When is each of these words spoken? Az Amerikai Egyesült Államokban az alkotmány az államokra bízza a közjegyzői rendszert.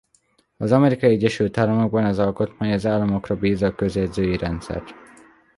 Az 0.57 0.71
Amerikai 0.71 1.09
Egyesült 1.13 1.57
Államokban 1.57 2.05
az 2.05 2.19
alkotmány 2.19 2.71
az 2.71 2.85
államokra 2.85 3.35
bízza 3.35 3.67
a 3.67 3.75
közjegyzői 3.75 4.37
rendszert. 4.37 4.93